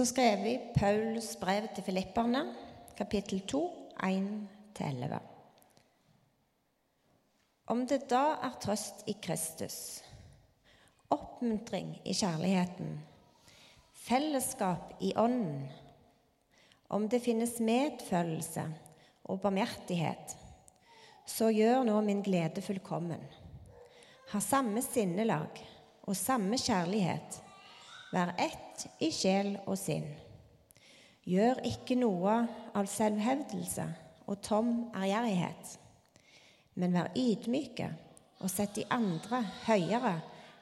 Så 0.00 0.06
skrev 0.06 0.38
vi 0.40 0.54
Paulus 0.72 1.34
brev 1.36 1.66
til 1.76 1.84
filipperne, 1.84 2.40
kapittel 2.96 3.42
2, 3.44 3.58
1-11. 4.02 5.18
Om 7.66 7.82
det 7.90 7.98
da 8.08 8.22
er 8.46 8.54
trøst 8.64 9.02
i 9.12 9.14
Kristus, 9.20 10.00
oppmuntring 11.12 11.90
i 12.08 12.14
kjærligheten, 12.16 12.94
fellesskap 14.06 14.94
i 15.04 15.12
ånden, 15.20 15.68
om 16.88 17.04
det 17.04 17.20
finnes 17.26 17.60
medfølelse 17.60 18.64
og 19.28 19.44
barmhjertighet, 19.44 20.32
så 21.28 21.52
gjør 21.52 21.84
nå 21.90 22.00
min 22.08 22.24
glede 22.24 22.64
fullkommen. 22.64 23.28
Har 24.32 24.48
samme 24.48 24.80
sinnelag 24.80 25.60
og 26.08 26.16
samme 26.16 26.56
kjærlighet. 26.56 27.42
Vær 28.10 28.34
ett 28.38 28.86
i 28.98 29.10
sjel 29.14 29.54
og 29.66 29.76
sinn. 29.78 30.08
Gjør 31.30 31.60
ikke 31.68 31.94
noe 32.00 32.40
av 32.74 32.88
selvhevdelse 32.90 33.84
og 34.26 34.40
tom 34.42 34.70
ærgjerrighet, 34.96 35.76
men 36.80 36.96
vær 36.96 37.10
ydmyke 37.18 37.90
og 38.40 38.50
sett 38.50 38.74
de 38.78 38.86
andre 38.90 39.42
høyere 39.66 40.16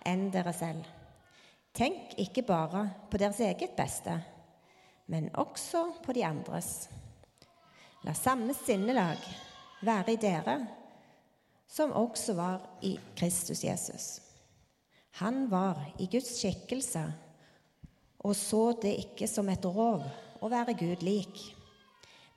enn 0.08 0.28
dere 0.34 0.52
selv. 0.56 0.84
Tenk 1.72 2.16
ikke 2.18 2.42
bare 2.42 2.84
på 3.10 3.20
deres 3.20 3.40
eget 3.44 3.76
beste, 3.78 4.16
men 5.06 5.30
også 5.38 5.84
på 6.04 6.12
de 6.16 6.24
andres. 6.26 6.88
La 8.04 8.12
samme 8.14 8.54
sinnelag 8.56 9.22
være 9.84 10.14
i 10.14 10.20
dere 10.20 10.58
som 11.68 11.92
også 11.92 12.34
var 12.34 12.64
i 12.82 12.96
Kristus 13.16 13.64
Jesus. 13.64 14.20
Han 15.20 15.46
var 15.50 15.80
i 15.98 16.08
Guds 16.10 16.38
skikkelse 16.40 17.04
og 18.24 18.34
så 18.36 18.72
det 18.82 18.96
ikke 19.04 19.28
som 19.30 19.48
et 19.52 19.64
rov 19.64 20.02
å 20.42 20.50
være 20.50 20.76
Gud 20.78 21.04
lik, 21.06 21.38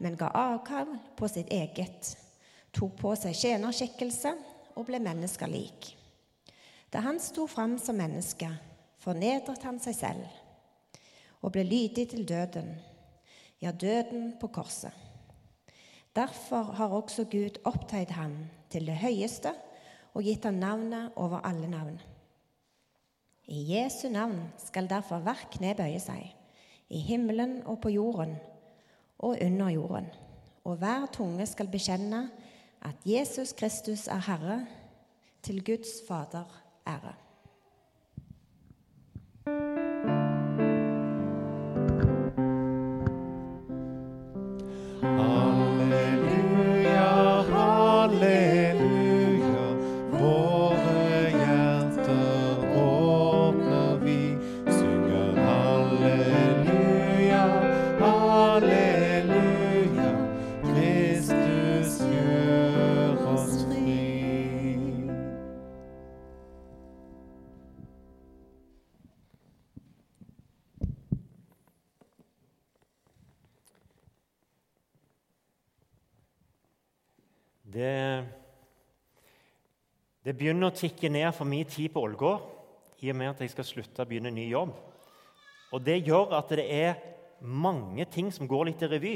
men 0.02 0.18
ga 0.18 0.32
avkall 0.34 0.94
på 1.18 1.30
sitt 1.30 1.50
eget, 1.54 2.14
tok 2.74 2.96
på 3.00 3.14
seg 3.20 3.38
tjenerskikkelse 3.38 4.34
og 4.76 4.88
ble 4.88 5.02
mennesker 5.04 5.50
lik. 5.52 5.92
Da 6.92 7.04
han 7.06 7.20
sto 7.24 7.48
fram 7.48 7.78
som 7.80 7.98
menneske, 8.00 8.50
fornedret 9.02 9.64
han 9.66 9.80
seg 9.82 9.98
selv 9.98 10.40
og 11.42 11.56
ble 11.56 11.64
lydig 11.66 12.08
til 12.12 12.26
døden, 12.28 12.76
ja, 13.62 13.72
døden 13.72 14.36
på 14.42 14.50
korset. 14.54 14.94
Derfor 16.14 16.74
har 16.76 16.94
også 16.94 17.26
Gud 17.32 17.62
opphøyd 17.66 18.12
ham 18.14 18.34
til 18.70 18.86
det 18.90 19.00
høyeste 19.00 19.54
og 20.14 20.26
gitt 20.28 20.46
ham 20.46 20.60
navnet 20.60 21.16
over 21.16 21.42
alle 21.48 21.70
navn. 21.72 21.96
I 23.48 23.64
Jesu 23.74 24.10
navn 24.10 24.54
skal 24.58 24.90
derfor 24.90 25.24
hvert 25.26 25.50
kne 25.54 25.74
bøye 25.78 26.00
seg, 26.00 26.30
i 26.92 27.00
himmelen 27.00 27.62
og 27.66 27.80
på 27.82 27.90
jorden 27.94 28.36
og 29.22 29.38
under 29.42 29.70
jorden, 29.70 30.08
og 30.64 30.78
hver 30.82 31.08
tunge 31.14 31.46
skal 31.50 31.70
bekjenne 31.72 32.28
at 32.82 33.06
Jesus 33.06 33.54
Kristus 33.54 34.08
er 34.08 34.22
Herre, 34.28 34.66
til 35.42 35.64
Guds 35.66 36.02
Fader 36.08 36.46
ære. 36.88 37.14
Det 80.32 80.38
begynner 80.40 80.70
å 80.72 80.76
tikke 80.76 81.10
ned 81.12 81.28
for 81.36 81.44
min 81.44 81.68
tid 81.68 81.92
på 81.92 82.06
Ålgård 82.08 83.04
i 83.04 83.10
og 83.12 83.18
med 83.20 83.34
at 83.34 83.42
jeg 83.44 83.52
skal 83.52 83.66
slutte 83.68 84.04
å 84.06 84.08
begynne 84.08 84.32
ny 84.32 84.46
jobb. 84.48 84.70
Og 85.76 85.82
Det 85.84 85.98
gjør 86.06 86.38
at 86.38 86.54
det 86.56 86.64
er 86.72 87.02
mange 87.44 88.06
ting 88.08 88.30
som 88.32 88.48
går 88.48 88.70
litt 88.70 88.86
i 88.86 88.88
revy. 88.88 89.16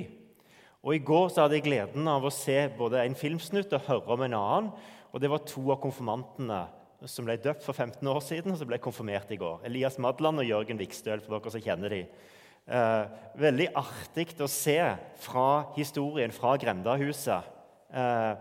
Og 0.83 0.97
I 0.97 1.03
går 1.07 1.29
så 1.31 1.45
hadde 1.45 1.55
jeg 1.55 1.67
gleden 1.69 2.09
av 2.11 2.25
å 2.27 2.33
se 2.33 2.57
både 2.75 3.05
en 3.05 3.15
filmsnutt 3.15 3.71
og 3.77 3.87
høre 3.87 4.11
om 4.11 4.25
en 4.25 4.35
annen. 4.41 4.67
Og 5.13 5.23
Det 5.23 5.29
var 5.31 5.45
to 5.47 5.63
av 5.71 5.79
konfirmantene 5.85 6.59
som 7.07 7.29
ble 7.29 7.37
døpt 7.39 7.63
for 7.63 7.71
15 7.71 8.11
år 8.11 8.19
siden, 8.19 8.51
og 8.51 8.59
som 8.59 8.67
ble 8.67 8.81
konfirmert 8.83 9.31
i 9.31 9.39
går. 9.39 9.63
Elias 9.69 9.95
Madland 10.01 10.43
og 10.43 10.49
Jørgen 10.49 10.81
Vikstøl, 10.81 11.23
for 11.23 11.37
dere 11.37 11.55
som 11.55 11.63
kjenner 11.63 11.95
dem. 11.95 12.11
Eh, 12.67 13.15
veldig 13.39 13.71
artig 13.77 14.33
å 14.41 14.51
se 14.51 14.81
fra 15.23 15.47
historien 15.77 16.35
fra 16.35 16.57
Grendahuset. 16.59 17.47
Eh, 17.93 18.35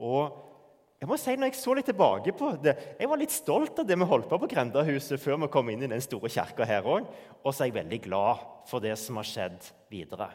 og 0.00 0.53
jeg 1.02 1.10
må 1.10 1.16
si, 1.20 1.34
når 1.36 1.50
jeg 1.50 1.58
så 1.58 1.74
litt 1.76 1.88
tilbake 1.90 2.32
på 2.38 2.52
det, 2.64 2.72
jeg 3.00 3.08
var 3.10 3.20
litt 3.20 3.34
stolt 3.34 3.80
av 3.82 3.88
det 3.88 3.96
vi 3.98 4.06
holdt 4.08 4.28
på 4.30 4.38
på 4.40 4.48
Grendahuset 4.54 5.20
før 5.20 5.42
vi 5.42 5.50
kom 5.52 5.68
inn 5.72 5.82
i 5.84 5.90
den 5.90 6.04
store 6.04 6.30
kirka 6.32 6.64
her 6.68 6.86
òg. 6.88 7.08
Og 7.42 7.50
så 7.50 7.64
er 7.64 7.70
jeg 7.70 7.76
veldig 7.80 8.00
glad 8.06 8.44
for 8.70 8.84
det 8.84 8.94
som 9.00 9.18
har 9.20 9.28
skjedd 9.28 9.68
videre. 9.92 10.30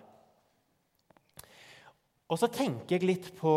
Og 2.30 2.38
så 2.38 2.52
tenker 2.54 3.00
jeg 3.00 3.08
litt 3.10 3.32
på 3.40 3.56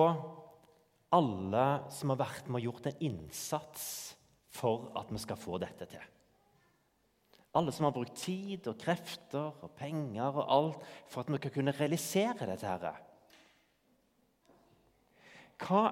alle 1.12 1.66
som 1.92 2.14
har 2.14 2.22
vært 2.22 2.48
med 2.48 2.62
og 2.62 2.70
gjort 2.70 2.88
en 2.88 3.04
innsats 3.10 3.84
for 4.52 4.88
at 4.96 5.12
vi 5.12 5.20
skal 5.20 5.40
få 5.40 5.60
dette 5.60 5.88
til. 5.90 6.08
Alle 7.60 7.72
som 7.76 7.84
har 7.84 7.92
brukt 7.92 8.16
tid 8.16 8.64
og 8.70 8.80
krefter 8.80 9.60
og 9.60 9.74
penger 9.76 10.38
og 10.40 10.54
alt 10.56 10.86
for 11.12 11.20
at 11.20 11.32
vi 11.32 11.40
skal 11.42 11.52
kunne 11.58 11.76
realisere 11.76 12.48
dette. 12.48 12.64
her. 12.64 12.96
Hva, 15.60 15.82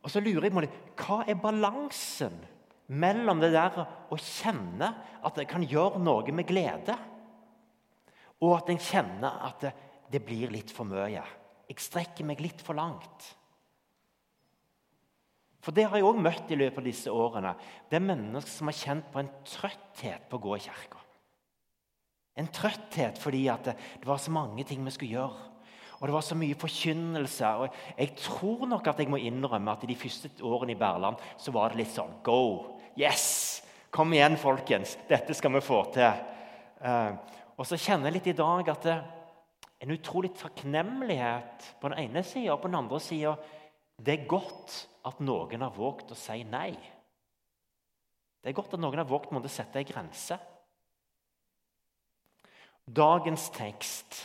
og 0.00 0.12
så 0.12 0.22
lurer 0.24 0.48
jeg 0.48 0.54
på 0.56 0.64
hva 1.04 1.20
er 1.28 1.40
balansen 1.40 2.36
mellom 2.90 3.42
det 3.42 3.52
der 3.54 3.76
å 4.10 4.16
kjenne 4.18 4.88
at 5.26 5.36
jeg 5.38 5.48
kan 5.50 5.66
gjøre 5.66 6.00
noe 6.02 6.34
med 6.34 6.48
glede, 6.48 6.96
og 8.40 8.56
at 8.56 8.72
jeg 8.72 8.86
kjenner 8.88 9.42
at 9.50 9.66
det, 9.66 9.74
det 10.10 10.22
blir 10.24 10.52
litt 10.52 10.72
for 10.72 10.88
mye? 10.88 11.26
Jeg 11.70 11.84
strekker 11.84 12.26
meg 12.26 12.40
litt 12.42 12.64
for 12.64 12.78
langt. 12.78 13.28
For 15.60 15.76
det 15.76 15.84
har 15.90 16.00
jeg 16.00 16.08
òg 16.08 16.22
møtt 16.24 16.48
i 16.50 16.56
løpet 16.56 16.80
av 16.80 16.88
disse 16.88 17.12
årene. 17.12 17.52
Det 17.90 17.98
er 17.98 18.06
mennesker 18.08 18.50
som 18.50 18.70
har 18.70 18.78
kjent 18.78 19.10
på 19.12 19.20
en 19.20 19.30
trøtthet 19.44 20.24
på 20.30 20.40
å 20.40 20.44
gå 20.46 20.56
i 20.56 20.64
kirka. 20.64 21.02
En 22.40 22.48
trøtthet 22.48 23.20
fordi 23.20 23.44
det 23.66 23.76
var 24.08 24.20
så 24.22 24.32
mange 24.32 24.64
ting 24.64 24.80
vi 24.86 24.94
skulle 24.94 25.18
gjøre. 25.18 25.49
Og 26.00 26.08
det 26.08 26.14
var 26.16 26.24
så 26.24 26.36
mye 26.38 26.56
forkynnelse. 26.56 27.46
og 27.46 27.74
Jeg 27.98 28.14
tror 28.16 28.66
nok 28.66 28.86
at 28.88 28.98
jeg 28.98 29.10
må 29.12 29.20
innrømme 29.20 29.72
at 29.72 29.84
i 29.84 29.90
de 29.92 29.96
første 30.00 30.30
årene 30.42 30.72
i 30.72 30.80
Berland 30.80 31.20
så 31.38 31.52
var 31.52 31.70
det 31.70 31.82
litt 31.82 31.92
sånn 31.92 32.22
Go! 32.24 32.78
Yes! 32.96 33.60
Kom 33.92 34.12
igjen, 34.14 34.38
folkens! 34.40 34.96
Dette 35.08 35.34
skal 35.36 35.52
vi 35.52 35.62
få 35.64 35.82
til. 35.92 36.08
Eh, 36.80 37.12
og 37.58 37.68
så 37.68 37.76
kjenner 37.76 38.08
jeg 38.08 38.16
litt 38.16 38.30
i 38.32 38.38
dag 38.38 38.70
at 38.72 38.86
det 38.86 38.94
er 38.94 39.84
en 39.84 39.92
utrolig 39.92 40.32
takknemlighet 40.38 41.68
på 41.80 41.90
den 41.90 42.06
ene 42.06 42.22
sida, 42.24 42.54
og 42.54 42.62
på 42.62 42.70
den 42.70 42.80
andre 42.80 43.00
sida 43.00 43.34
Det 44.00 44.14
er 44.14 44.28
godt 44.28 44.76
at 45.04 45.20
noen 45.20 45.60
har 45.60 45.76
våget 45.76 46.12
å 46.14 46.16
si 46.16 46.40
nei. 46.48 46.72
Det 48.40 48.48
er 48.48 48.56
godt 48.56 48.72
at 48.76 48.80
noen 48.80 49.02
har 49.02 49.08
våget 49.08 49.36
å 49.36 49.52
sette 49.52 49.80
en 49.82 49.88
grense. 49.88 50.38
Dagens 52.88 53.50
tekst 53.52 54.22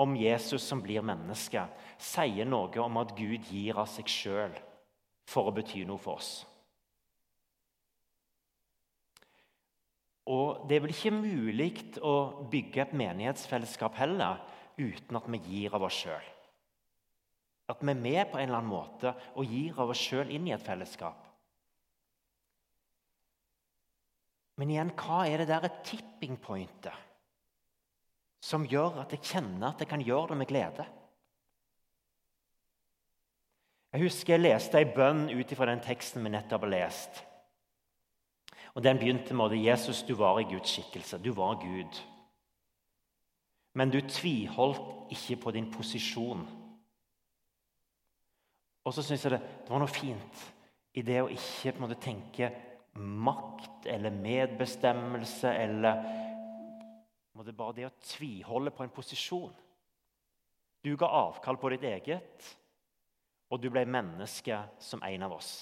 om 0.00 0.14
Jesus 0.16 0.64
som 0.64 0.80
blir 0.82 1.04
menneske, 1.04 1.66
sier 2.00 2.48
noe 2.48 2.80
om 2.82 3.00
at 3.02 3.12
Gud 3.16 3.44
gir 3.50 3.78
av 3.78 3.90
seg 3.90 4.08
sjøl 4.08 4.54
for 5.28 5.48
å 5.48 5.54
bety 5.54 5.84
noe 5.88 6.00
for 6.00 6.20
oss. 6.20 6.32
Og 10.32 10.68
Det 10.68 10.76
er 10.76 10.84
vel 10.84 10.94
ikke 10.94 11.14
mulig 11.14 11.72
å 11.98 12.14
bygge 12.50 12.84
et 12.84 12.94
menighetsfellesskap 12.94 13.96
heller 13.98 14.38
uten 14.78 15.18
at 15.18 15.26
vi 15.28 15.40
gir 15.48 15.74
av 15.74 15.82
oss 15.82 15.98
sjøl. 16.04 16.28
At 17.72 17.82
vi 17.82 17.90
er 17.90 17.98
med 17.98 18.30
på 18.30 18.38
en 18.38 18.46
eller 18.46 18.60
annen 18.60 18.70
måte 18.70 19.12
og 19.34 19.50
gir 19.50 19.78
av 19.80 19.90
oss 19.92 20.00
sjøl 20.00 20.30
inn 20.30 20.46
i 20.48 20.54
et 20.54 20.62
fellesskap. 20.62 21.28
Men 24.60 24.70
igjen, 24.70 24.92
hva 24.94 25.24
er 25.26 25.42
det 25.42 25.48
der 25.50 25.66
et 25.66 25.80
tipping 25.88 26.36
pointet? 26.38 26.94
Som 28.42 28.66
gjør 28.66 29.02
at 29.04 29.14
jeg 29.14 29.22
kjenner 29.22 29.70
at 29.70 29.82
jeg 29.82 29.88
kan 29.90 30.02
gjøre 30.02 30.32
det 30.32 30.38
med 30.40 30.50
glede. 30.50 30.86
Jeg 33.92 34.06
husker 34.06 34.34
jeg 34.34 34.42
leste 34.42 34.80
ei 34.80 34.88
bønn 34.88 35.26
ut 35.30 35.52
fra 35.54 35.68
den 35.68 35.82
teksten 35.84 36.24
vi 36.24 36.32
nettopp 36.32 36.64
har 36.64 36.72
lest. 36.72 37.20
Og 38.72 38.82
Den 38.82 38.98
begynte 38.98 39.34
med 39.34 39.52
at 39.52 39.64
Jesus, 39.64 40.02
du 40.02 40.14
var 40.16 40.40
i 40.40 40.48
Guds 40.48 40.70
skikkelse. 40.70 41.18
Du 41.18 41.32
var 41.32 41.60
Gud. 41.60 42.00
men 43.74 43.90
du 43.90 44.00
tviholdt 44.00 45.12
ikke 45.12 45.36
på 45.42 45.50
din 45.50 45.70
posisjon. 45.72 46.42
Og 48.84 48.94
så 48.94 49.02
syns 49.02 49.24
jeg 49.24 49.32
det, 49.32 49.38
det, 49.40 49.70
var 49.70 49.80
noe 49.80 49.88
fint 49.88 50.42
i 50.92 51.00
det 51.02 51.22
å 51.22 51.30
ikke 51.32 51.72
måte 51.80 51.96
tenke 51.96 52.50
makt 53.00 53.86
eller 53.88 54.12
medbestemmelse 54.12 55.54
eller 55.56 56.04
det 57.40 57.54
er 57.54 57.56
bare 57.56 57.76
det 57.78 57.86
å 57.88 57.94
tviholde 58.04 58.72
på 58.76 58.84
en 58.84 58.92
posisjon. 58.92 59.54
Du 60.84 60.92
ga 61.00 61.08
avkall 61.22 61.56
på 61.56 61.70
ditt 61.72 61.86
eget, 61.88 62.48
og 63.52 63.60
du 63.62 63.70
ble 63.72 63.86
menneske 63.88 64.58
som 64.82 65.02
en 65.06 65.24
av 65.24 65.36
oss. 65.38 65.54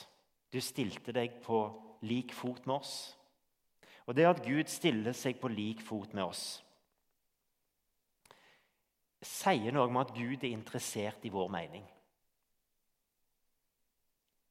Du 0.51 0.59
stilte 0.63 1.15
deg 1.15 1.39
på 1.45 1.63
lik 2.07 2.35
fot 2.35 2.67
med 2.67 2.81
oss. 2.81 2.95
Og 4.09 4.17
det 4.19 4.27
at 4.27 4.43
Gud 4.43 4.71
stiller 4.71 5.15
seg 5.15 5.39
på 5.39 5.51
lik 5.53 5.83
fot 5.85 6.15
med 6.17 6.25
oss, 6.25 6.45
sier 9.21 9.75
noe 9.77 9.85
om 9.87 9.99
at 10.01 10.15
Gud 10.17 10.41
er 10.41 10.55
interessert 10.55 11.27
i 11.29 11.33
vår 11.33 11.51
mening. 11.53 11.85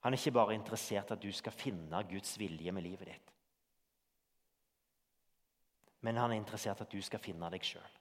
Han 0.06 0.14
er 0.14 0.22
ikke 0.22 0.38
bare 0.38 0.56
interessert 0.56 1.10
i 1.10 1.16
at 1.18 1.24
du 1.24 1.32
skal 1.36 1.56
finne 1.56 2.04
Guds 2.08 2.38
vilje 2.40 2.72
med 2.72 2.86
livet 2.86 3.10
ditt. 3.10 3.34
Men 6.02 6.18
han 6.18 6.32
er 6.32 6.40
interessert 6.40 6.80
i 6.80 6.86
at 6.86 6.94
du 6.94 7.02
skal 7.04 7.22
finne 7.22 7.50
deg 7.52 7.66
sjøl. 7.66 7.96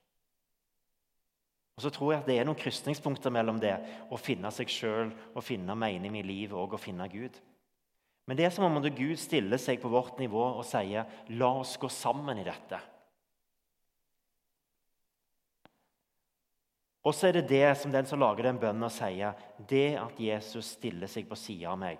Og 1.78 1.84
så 1.84 1.90
tror 1.94 2.12
jeg 2.12 2.20
at 2.22 2.26
Det 2.26 2.38
er 2.38 2.46
noen 2.46 2.58
krysningspunkter 2.58 3.30
mellom 3.30 3.60
det 3.62 3.76
å 4.10 4.18
finne 4.18 4.50
seg 4.54 4.70
sjøl 4.70 5.12
og 5.34 5.44
finne 5.46 5.76
mening 5.78 6.18
i 6.18 6.26
livet 6.26 6.58
og 6.58 6.74
å 6.74 6.80
finne 6.82 7.06
Gud. 7.10 7.38
Men 8.26 8.36
det 8.36 8.44
er 8.44 8.50
som 8.52 8.66
om 8.66 8.82
Gud 8.82 9.16
stiller 9.16 9.60
seg 9.62 9.80
på 9.80 9.88
vårt 9.88 10.18
nivå 10.18 10.42
og 10.42 10.64
sier 10.66 11.06
'la 11.28 11.48
oss 11.60 11.76
gå 11.76 11.88
sammen 11.88 12.38
i 12.38 12.44
dette'. 12.44 12.80
Og 17.04 17.14
så 17.14 17.28
er 17.28 17.32
det 17.32 17.48
det 17.48 17.76
som 17.78 17.92
den 17.92 18.06
som 18.06 18.20
lager 18.20 18.42
den 18.42 18.58
bønnen, 18.58 18.90
sier. 18.90 19.32
Det 19.68 19.96
at 19.96 20.20
Jesus 20.20 20.74
stiller 20.76 21.06
seg 21.06 21.28
på 21.28 21.36
sida 21.36 21.70
av 21.70 21.78
meg, 21.78 21.98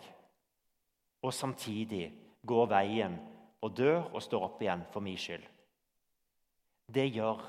og 1.23 1.33
samtidig 1.33 2.12
går 2.44 2.67
veien 2.67 3.19
og 3.62 3.77
dør 3.77 4.11
og 4.12 4.23
står 4.23 4.44
opp 4.44 4.62
igjen 4.62 4.85
for 4.93 5.01
min 5.01 5.17
skyld. 5.17 5.47
Det 6.88 7.06
gjør 7.12 7.43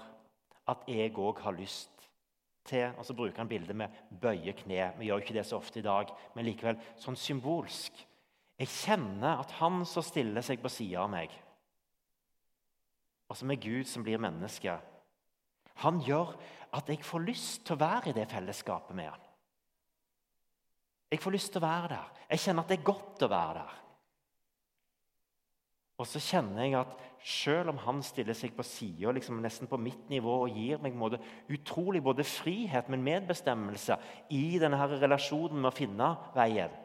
at 0.70 0.84
jeg 0.90 1.16
òg 1.18 1.40
har 1.46 1.56
lyst 1.58 1.94
til 2.70 2.92
Og 3.00 3.06
så 3.06 3.16
bruker 3.18 3.42
han 3.42 3.50
bildet 3.50 3.74
med 3.76 3.90
bøye 4.22 4.54
kne. 4.54 4.92
Vi 5.00 5.08
gjør 5.08 5.24
ikke 5.24 5.34
det 5.34 5.46
så 5.48 5.58
ofte 5.58 5.80
i 5.80 5.86
dag, 5.86 6.12
men 6.36 6.46
likevel 6.46 6.78
sånn 7.02 7.18
symbolsk. 7.18 7.96
Jeg 8.60 8.70
kjenner 8.70 9.40
at 9.40 9.56
han 9.58 9.80
som 9.90 10.06
stiller 10.06 10.46
seg 10.46 10.62
på 10.62 10.70
sida 10.70 11.02
av 11.02 11.10
meg, 11.10 11.34
og 13.30 13.38
som 13.40 13.50
er 13.50 13.62
Gud 13.64 13.88
som 13.88 14.04
blir 14.06 14.22
menneske, 14.22 14.76
han 15.80 16.02
gjør 16.04 16.36
at 16.76 16.90
jeg 16.92 17.06
får 17.06 17.26
lyst 17.26 17.64
til 17.66 17.78
å 17.78 17.82
være 17.82 18.12
i 18.12 18.18
det 18.18 18.28
fellesskapet 18.30 18.98
med 18.98 19.10
han. 19.10 19.28
Jeg 21.10 21.22
får 21.24 21.34
lyst 21.34 21.54
til 21.54 21.64
å 21.64 21.66
være 21.66 21.92
der. 21.94 22.10
Jeg 22.30 22.44
kjenner 22.44 22.66
at 22.66 22.72
det 22.72 22.78
er 22.78 22.90
godt 22.92 23.24
å 23.26 23.32
være 23.32 23.62
der. 23.64 23.78
Og 26.00 26.08
så 26.08 26.22
kjenner 26.24 26.64
jeg 26.64 26.78
at 26.80 26.94
selv 27.28 27.74
om 27.74 27.80
han 27.84 27.98
stiller 28.06 28.38
seg 28.38 28.54
på 28.56 28.64
sida, 28.64 29.12
liksom 29.12 29.42
nesten 29.44 29.68
på 29.68 29.78
mitt 29.82 30.08
nivå, 30.12 30.38
og 30.46 30.56
gir 30.56 30.80
meg 30.80 30.96
måte, 30.96 31.20
utrolig 31.52 32.00
både 32.04 32.24
frihet, 32.24 32.88
men 32.88 33.04
medbestemmelse 33.04 33.98
i 34.36 34.60
denne 34.62 34.80
her 34.80 34.96
relasjonen 35.02 35.60
med 35.60 35.72
å 35.74 35.76
finne 35.76 36.14
veien, 36.38 36.78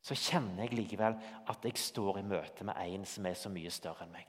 så 0.00 0.16
kjenner 0.16 0.64
jeg 0.64 0.78
likevel 0.78 1.18
at 1.50 1.66
jeg 1.66 1.76
står 1.76 2.22
i 2.22 2.28
møte 2.30 2.64
med 2.64 2.78
en 2.80 3.02
som 3.04 3.26
er 3.28 3.34
så 3.36 3.50
mye 3.52 3.72
større 3.74 4.06
enn 4.06 4.14
meg. 4.14 4.28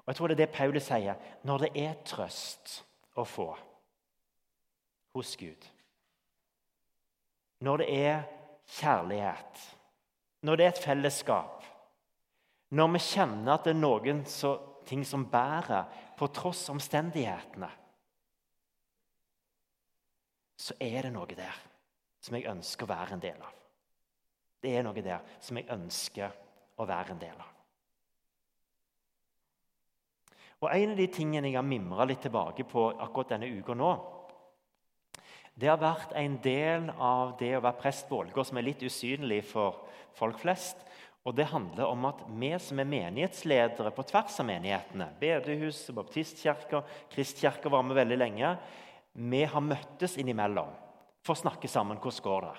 Og 0.00 0.08
Jeg 0.08 0.18
tror 0.18 0.30
det 0.30 0.34
er 0.34 0.40
det 0.40 0.54
Paulus 0.56 0.88
sier. 0.88 1.20
Når 1.46 1.66
det 1.66 1.70
er 1.78 2.00
trøst 2.08 2.80
å 3.14 3.24
få 3.28 3.52
hos 5.14 5.36
Gud, 5.38 5.68
når 7.60 7.82
det 7.84 7.88
er 8.00 8.24
kjærlighet, 8.80 9.62
når 10.46 10.56
det 10.56 10.64
er 10.64 10.72
et 10.72 10.84
fellesskap, 10.84 11.64
når 12.70 12.92
vi 12.94 13.02
kjenner 13.02 13.54
at 13.54 13.66
det 13.66 13.74
er 13.74 13.80
noen 13.80 14.24
så, 14.28 14.54
ting 14.86 15.04
som 15.06 15.26
bærer 15.30 15.88
på 16.18 16.30
tross 16.34 16.64
omstendighetene, 16.72 17.68
så 20.60 20.76
er 20.80 21.06
det 21.06 21.12
noe 21.14 21.36
der 21.36 21.56
som 22.20 22.36
jeg 22.36 22.48
ønsker 22.50 22.84
å 22.84 22.90
være 22.90 23.16
en 23.16 23.22
del 23.22 23.40
av. 23.40 23.54
Det 24.60 24.74
er 24.76 24.84
noe 24.84 25.04
der 25.04 25.24
som 25.40 25.56
jeg 25.56 25.70
ønsker 25.72 26.34
å 26.80 26.86
være 26.88 27.14
en 27.14 27.22
del 27.22 27.38
av. 27.38 27.56
Og 30.60 30.68
En 30.76 30.90
av 30.92 30.98
de 30.98 31.06
tingene 31.08 31.48
jeg 31.48 31.56
har 31.56 31.64
mimra 31.64 32.04
litt 32.04 32.20
tilbake 32.20 32.66
på 32.68 32.90
akkurat 33.00 33.32
denne 33.32 33.48
uka 33.48 33.72
nå, 33.74 33.90
det 35.60 35.68
har 35.68 35.80
vært 35.80 36.14
en 36.16 36.38
del 36.40 36.88
av 36.96 37.34
det 37.40 37.52
å 37.56 37.62
være 37.64 37.80
prest 37.82 38.06
på 38.08 38.22
Ålgård 38.22 38.48
som 38.48 38.60
er 38.60 38.64
litt 38.70 38.84
usynlig 38.86 39.42
for 39.50 39.82
folk 40.16 40.38
flest. 40.40 40.78
Og 41.28 41.34
Det 41.36 41.50
handler 41.50 41.84
om 41.84 42.06
at 42.08 42.22
vi 42.32 42.54
som 42.62 42.80
er 42.80 42.88
menighetsledere 42.88 43.92
på 43.92 44.04
tvers 44.08 44.38
av 44.40 44.46
menighetene 44.48 45.10
Bedehus, 45.20 45.82
baptistkirka, 45.92 46.80
kristkirka 47.12 47.68
var 47.68 47.84
med 47.84 47.98
veldig 47.98 48.16
lenge. 48.16 48.54
Vi 49.12 49.42
har 49.44 49.60
møttes 49.60 50.16
innimellom 50.16 50.72
for 51.20 51.36
å 51.36 51.42
snakke 51.42 51.68
sammen. 51.68 52.00
Hvordan 52.00 52.24
går 52.24 52.48
det? 52.48 52.56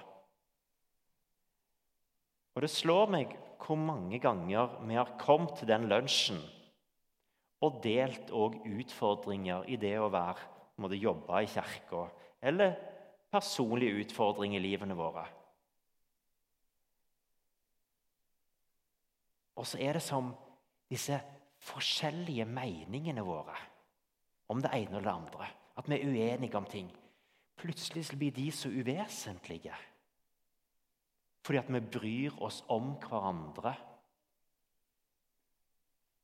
Og 2.56 2.62
Det 2.62 2.70
slår 2.70 3.10
meg 3.10 3.36
hvor 3.62 3.80
mange 3.82 4.20
ganger 4.22 4.78
vi 4.86 4.98
har 5.00 5.18
kommet 5.18 5.58
til 5.58 5.70
den 5.70 5.90
lunsjen 5.90 6.42
og 7.62 7.82
delt 7.82 8.30
òg 8.34 8.62
utfordringer 8.66 9.66
i 9.70 9.78
det 9.78 9.98
å 10.02 10.10
være, 10.10 10.50
jobbe 10.82 11.44
i 11.44 11.50
kirka, 11.50 12.08
eller 12.42 12.91
personlige 13.32 14.04
utfordringer 14.04 14.60
i 14.60 14.64
livene 14.64 14.98
våre. 14.98 15.26
Og 19.56 19.68
så 19.68 19.80
er 19.80 19.98
det 19.98 20.04
som 20.04 20.32
disse 20.92 21.20
forskjellige 21.62 22.48
meningene 22.50 23.24
våre 23.26 23.56
om 24.52 24.62
det 24.64 24.72
ene 24.74 24.98
og 24.98 25.06
det 25.06 25.14
andre. 25.14 25.48
At 25.78 25.88
vi 25.88 25.96
er 25.96 26.08
uenige 26.08 26.58
om 26.58 26.66
ting. 26.68 26.90
Plutselig 27.62 28.08
blir 28.18 28.34
de 28.36 28.50
så 28.52 28.70
uvesentlige. 28.70 29.76
Fordi 31.46 31.58
at 31.58 31.70
vi 31.74 31.80
bryr 31.80 32.42
oss 32.44 32.64
om 32.68 32.96
hverandre. 33.02 33.76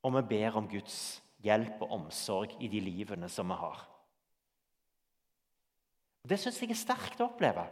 Og 0.02 0.14
vi 0.16 0.22
ber 0.34 0.58
om 0.58 0.68
Guds 0.68 1.22
hjelp 1.42 1.82
og 1.82 1.94
omsorg 2.00 2.56
i 2.60 2.68
de 2.68 2.80
livene 2.80 3.28
som 3.30 3.48
vi 3.48 3.58
har. 3.58 3.86
Det 6.28 6.38
syns 6.40 6.60
jeg 6.60 6.74
er 6.74 6.78
sterkt 6.78 7.20
å 7.22 7.30
oppleve. 7.30 7.64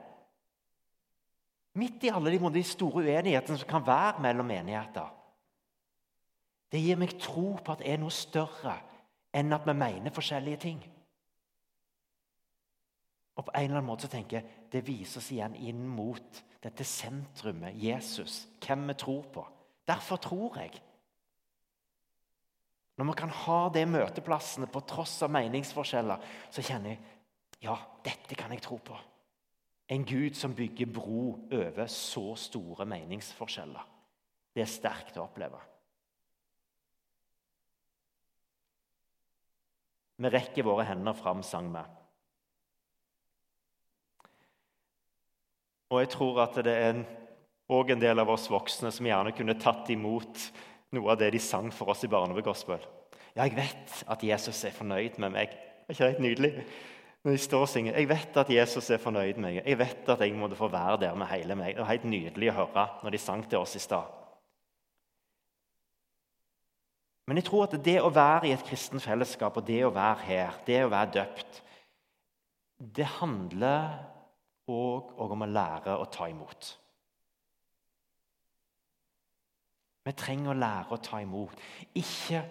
Midt 1.76 2.06
i 2.08 2.12
alle 2.12 2.32
de 2.32 2.62
store 2.64 3.04
uenighetene 3.04 3.60
som 3.60 3.68
kan 3.68 3.84
være 3.84 4.22
mellom 4.24 4.48
menigheter. 4.48 5.10
Det 6.72 6.80
gir 6.80 6.98
meg 6.98 7.18
tro 7.20 7.54
på 7.60 7.74
at 7.74 7.82
det 7.82 7.92
er 7.92 8.00
noe 8.00 8.14
større 8.14 8.78
enn 9.36 9.52
at 9.52 9.66
vi 9.68 9.74
mener 9.76 10.14
forskjellige 10.14 10.62
ting. 10.64 10.80
Og 13.36 13.44
på 13.44 13.52
en 13.52 13.66
eller 13.66 13.78
annen 13.78 13.90
måte 13.90 14.06
så 14.06 14.14
tenker 14.14 14.38
jeg, 14.38 14.52
Det 14.72 14.82
viser 14.86 15.20
oss 15.20 15.30
igjen 15.30 15.54
inn 15.54 15.84
mot 15.86 16.40
dette 16.60 16.84
sentrumet, 16.84 17.76
Jesus, 17.78 18.48
hvem 18.60 18.88
vi 18.88 18.94
tror 18.98 19.28
på. 19.32 19.44
Derfor 19.86 20.16
tror 20.16 20.56
jeg. 20.58 20.72
Når 22.96 23.04
vi 23.04 23.14
kan 23.20 23.30
ha 23.30 23.68
de 23.68 23.84
møteplassene 23.86 24.66
på 24.66 24.82
tross 24.88 25.22
av 25.22 25.30
meningsforskjeller, 25.30 26.24
så 26.50 26.64
kjenner 26.64 26.96
jeg 26.96 27.15
ja, 27.62 27.76
dette 28.04 28.36
kan 28.38 28.52
jeg 28.52 28.62
tro 28.64 28.78
på. 28.82 28.96
En 29.88 30.04
Gud 30.04 30.34
som 30.34 30.54
bygger 30.54 30.90
bro 30.90 31.48
over 31.52 31.86
så 31.86 32.34
store 32.36 32.86
meningsforskjeller. 32.90 33.86
Det 34.54 34.64
er 34.64 34.70
sterkt 34.70 35.18
å 35.18 35.26
oppleve. 35.28 35.60
Vi 40.16 40.32
rekker 40.32 40.64
våre 40.64 40.86
hender 40.88 41.14
fram, 41.16 41.42
sang 41.44 41.68
vi. 41.74 41.84
Og 45.92 46.00
jeg 46.02 46.10
tror 46.16 46.40
at 46.42 46.56
det 46.66 46.72
er 46.72 47.02
òg 47.70 47.92
en, 47.92 48.00
del 48.02 48.22
av 48.22 48.30
oss 48.32 48.48
voksne 48.50 48.90
som 48.94 49.06
gjerne 49.06 49.34
kunne 49.36 49.58
tatt 49.60 49.90
imot 49.94 50.48
noe 50.96 51.12
av 51.12 51.20
det 51.20 51.30
de 51.34 51.42
sang 51.42 51.68
for 51.74 51.92
oss 51.92 52.02
i 52.06 52.10
Barnevegospel. 52.10 52.82
Ja, 53.36 53.44
jeg 53.44 53.54
vet 53.58 54.02
at 54.08 54.24
Jesus 54.24 54.64
er 54.64 54.74
fornøyd 54.74 55.20
med 55.22 55.34
meg. 55.36 55.54
Er 55.86 55.94
ikke 55.94 56.08
det 56.08 56.24
nydelig? 56.24 56.52
Når 57.26 57.34
de 57.34 57.38
står 57.42 57.60
og 57.60 57.68
synger, 57.68 57.96
Jeg 57.98 58.08
vet 58.08 58.36
at 58.36 58.50
Jesus 58.50 58.90
er 58.90 59.00
fornøyd 59.02 59.34
med 59.34 59.42
meg. 59.42 59.62
Jeg 59.66 59.78
vet 59.78 60.08
at 60.08 60.20
jeg 60.20 60.34
måtte 60.38 60.56
få 60.56 60.68
være 60.70 61.00
der 61.00 61.14
med 61.14 61.26
hele 61.26 61.56
meg. 61.58 61.72
Det 61.74 61.82
var 61.82 61.90
helt 61.90 62.04
nydelig 62.04 62.50
å 62.52 62.54
høre 62.54 62.84
når 63.02 63.10
de 63.10 63.18
sang 63.18 63.42
til 63.50 63.58
oss 63.58 63.74
i 63.74 63.82
stad. 63.82 64.12
Men 67.26 67.40
jeg 67.40 67.48
tror 67.48 67.64
at 67.66 67.74
det 67.82 67.96
å 67.98 68.12
være 68.14 68.46
i 68.46 68.52
et 68.54 68.62
kristent 68.62 69.02
fellesskap 69.02 69.58
og 69.58 69.66
det 69.66 69.80
å 69.82 69.90
være 69.90 70.22
her, 70.22 70.60
det 70.66 70.84
å 70.84 70.92
være 70.92 71.10
døpt, 71.16 71.58
det 72.78 73.08
handler 73.16 73.98
òg 74.70 75.34
om 75.34 75.42
å 75.42 75.50
lære 75.50 75.98
å 75.98 76.06
ta 76.06 76.28
imot. 76.30 76.70
Vi 80.06 80.14
trenger 80.14 80.54
å 80.54 80.60
lære 80.62 80.94
å 80.94 81.02
ta 81.02 81.18
imot. 81.26 81.58
Ikke 81.98 82.44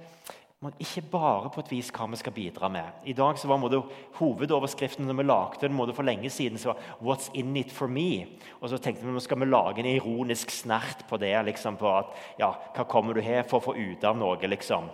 må 0.63 0.71
ikke 0.81 1.03
bare 1.12 1.50
på 1.53 1.62
et 1.62 1.71
vis 1.74 1.89
hva 1.93 2.07
vi 2.09 2.17
skal 2.19 2.33
bidra 2.33 2.69
med. 2.71 3.01
I 3.05 3.13
dag 3.13 3.38
så 3.38 3.50
var 3.50 3.59
måte, 3.62 3.81
Hovedoverskriften 4.17 5.05
når 5.05 5.17
vi 5.19 5.25
lagde 5.27 5.67
den 5.67 5.93
for 5.93 6.07
lenge 6.07 6.29
siden, 6.29 6.57
så 6.57 6.74
var 6.74 6.77
'What's 7.01 7.29
in 7.33 7.55
it 7.57 7.71
for 7.71 7.88
me?' 7.88 8.25
Og 8.62 8.69
så 8.69 8.77
tenkte 8.77 9.05
vi 9.05 9.12
nå 9.12 9.19
skal 9.19 9.39
vi 9.39 9.45
lage 9.45 9.79
en 9.79 9.85
ironisk 9.85 10.50
snert 10.50 11.05
på 11.09 11.17
det. 11.17 11.45
liksom 11.45 11.77
på 11.77 11.97
at, 11.97 12.05
ja, 12.39 12.53
Hva 12.75 12.83
kommer 12.83 13.13
du 13.13 13.21
her 13.21 13.43
for 13.43 13.59
å 13.59 13.63
få 13.63 13.75
ut 13.75 14.03
av 14.03 14.17
noe? 14.17 14.38
liksom? 14.47 14.89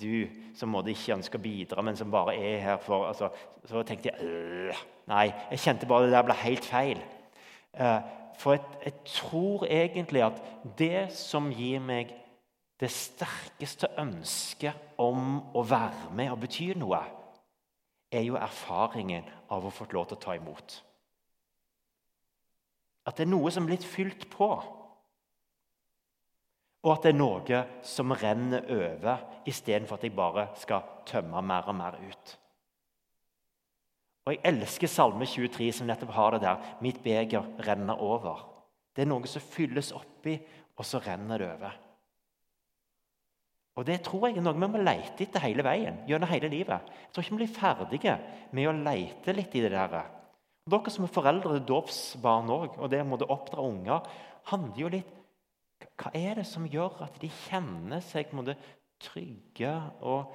Du 0.00 0.28
som 0.54 0.68
måtte 0.68 0.90
ikke 0.90 1.14
ønsker 1.14 1.38
å 1.38 1.42
bidra, 1.42 1.82
men 1.82 1.96
som 1.96 2.10
bare 2.10 2.34
er 2.34 2.60
her 2.60 2.76
for 2.76 3.06
altså, 3.06 3.30
Så 3.64 3.82
tenkte 3.82 4.10
jeg 4.10 4.26
øh, 4.26 4.74
Nei, 5.08 5.32
jeg 5.50 5.58
kjente 5.58 5.86
bare 5.86 6.04
det 6.04 6.12
der 6.12 6.22
ble 6.22 6.34
helt 6.34 6.64
feil. 6.64 6.98
Uh, 7.80 8.00
for 8.38 8.52
jeg, 8.52 8.62
jeg 8.84 8.92
tror 9.04 9.66
egentlig 9.66 10.22
at 10.22 10.42
det 10.78 11.12
som 11.12 11.50
gir 11.52 11.80
meg 11.80 12.14
det 12.80 12.90
sterkeste 12.90 13.88
ønsket 14.00 14.98
om 15.00 15.38
å 15.54 15.62
være 15.66 16.10
med 16.16 16.32
og 16.32 16.40
bety 16.42 16.72
noe, 16.78 17.00
er 18.14 18.24
jo 18.26 18.38
erfaringen 18.38 19.26
av 19.50 19.66
å 19.66 19.72
få 19.74 19.86
lov 19.92 20.10
til 20.10 20.18
å 20.18 20.24
ta 20.24 20.34
imot. 20.38 20.76
At 23.04 23.18
det 23.18 23.26
er 23.26 23.32
noe 23.32 23.50
som 23.52 23.66
er 23.66 23.74
blitt 23.74 23.86
fylt 23.86 24.28
på. 24.32 24.48
Og 26.84 26.90
at 26.92 27.04
det 27.04 27.12
er 27.14 27.18
noe 27.18 27.60
som 27.86 28.12
renner 28.16 28.64
over, 28.72 29.22
istedenfor 29.48 29.98
at 29.98 30.06
jeg 30.06 30.16
bare 30.16 30.48
skal 30.60 30.88
tømme 31.08 31.42
mer 31.44 31.68
og 31.70 31.78
mer 31.78 31.98
ut. 32.00 32.34
Og 34.24 34.32
Jeg 34.32 34.40
elsker 34.48 34.88
Salme 34.88 35.26
23, 35.28 35.72
som 35.72 35.86
nettopp 35.86 36.12
har 36.16 36.30
det 36.30 36.40
der 36.40 36.56
'Mitt 36.80 37.02
beger 37.02 37.44
renner 37.66 37.94
over'. 37.94 38.44
Det 38.96 39.02
er 39.02 39.06
noe 39.06 39.26
som 39.26 39.42
fylles 39.42 39.92
oppi, 39.92 40.38
og 40.76 40.84
så 40.84 40.98
renner 40.98 41.38
det 41.38 41.52
over. 41.52 41.83
Og 43.74 43.86
Det 43.86 43.96
tror 44.06 44.28
jeg 44.28 44.38
er 44.38 44.44
noe 44.44 44.54
vi 44.54 44.68
må 44.70 44.78
lete 44.78 45.24
etter 45.24 45.42
hele 45.42 45.64
veien. 45.66 46.04
gjennom 46.06 46.28
hele 46.30 46.48
livet. 46.48 46.80
Jeg 46.80 47.12
tror 47.12 47.24
ikke 47.24 47.34
vi 47.34 47.40
blir 47.42 47.56
ferdige 47.58 48.18
med 48.52 48.68
å 48.68 48.72
lete 48.72 49.34
litt 49.34 49.54
i 49.54 49.64
det 49.64 49.72
der. 49.74 50.04
Dere 50.70 50.90
som 50.90 51.04
er 51.04 51.12
foreldre 51.12 51.58
til 51.58 51.66
dåpsbarn 51.66 52.48
òg, 52.48 52.78
og 52.78 52.88
det 52.90 53.02
å 53.02 53.32
oppdra 53.34 53.60
unger, 53.60 54.06
handler 54.44 54.80
jo 54.80 54.88
litt 54.88 55.20
Hva 56.00 56.10
er 56.16 56.38
det 56.38 56.46
som 56.48 56.64
gjør 56.64 57.02
at 57.04 57.18
de 57.20 57.28
kjenner 57.28 58.00
seg 58.00 58.30
måte, 58.32 58.54
trygge, 59.02 59.74
og 60.00 60.32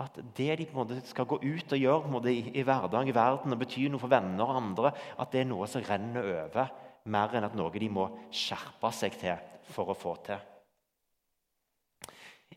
at 0.00 0.16
det 0.36 0.56
de 0.58 0.64
på 0.66 0.72
en 0.72 0.80
måte, 0.80 1.02
skal 1.06 1.28
gå 1.28 1.36
ut 1.42 1.74
og 1.76 1.82
gjøre 1.82 2.10
måte, 2.10 2.32
i, 2.32 2.62
hverdagen 2.64 3.10
i 3.10 3.14
verden 3.14 3.52
og 3.52 3.60
bety 3.60 3.84
noe 3.90 4.00
for 4.00 4.10
venner 4.10 4.46
og 4.46 4.56
andre, 4.62 4.94
at 5.20 5.34
det 5.34 5.42
er 5.42 5.50
noe 5.50 5.68
som 5.70 5.84
renner 5.84 6.30
over, 6.32 6.72
mer 7.04 7.36
enn 7.36 7.46
at 7.50 7.58
noe 7.58 7.70
de 7.76 7.90
må 7.92 8.08
skjerpe 8.32 8.90
seg 8.96 9.20
til 9.20 9.36
for 9.74 9.92
å 9.92 9.98
få 9.98 10.16
til? 10.24 10.40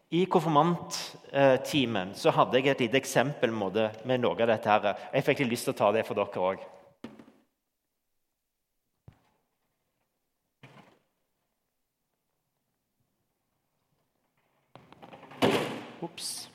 I 0.10 0.26
konfirmanttimen 0.32 2.14
så 2.16 2.32
hadde 2.32 2.60
jeg 2.60 2.72
et 2.72 2.84
lite 2.86 3.00
eksempel 3.02 3.52
med 3.52 4.22
noe 4.22 4.40
av 4.40 4.48
dette. 4.48 4.70
her. 4.70 4.96
Jeg 5.14 5.24
fikk 5.28 5.44
litt 5.44 5.52
lyst 5.52 5.68
til 5.68 5.76
å 5.76 5.80
ta 5.82 5.92
det 5.92 6.06
for 6.08 6.16
dere 6.16 6.44
òg. 6.52 6.64
Ops. 16.08 16.48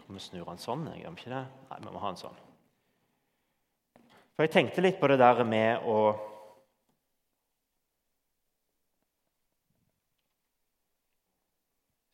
Tror 0.00 0.16
vi 0.16 0.20
snur 0.24 0.50
den 0.50 0.58
sånn. 0.58 0.86
Jeg 0.90 1.04
gjør 1.04 1.18
ikke 1.18 1.30
det? 1.30 1.46
Nei, 1.70 1.80
vi 1.84 1.92
må 1.92 2.02
ha 2.02 2.10
den 2.10 2.22
sånn. 2.24 2.44
For 4.34 4.42
Jeg 4.42 4.50
tenkte 4.50 4.82
litt 4.82 4.98
på 4.98 5.06
det 5.06 5.20
der 5.22 5.44
med 5.46 5.84
å 5.86 5.98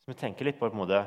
vi 0.11 0.17
tenker 0.19 0.47
litt 0.47 0.59
på 0.59 0.67
en 0.67 0.81
måte 0.81 1.05